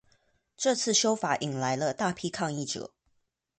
[0.57, 2.91] 這次修法引來了大批抗議者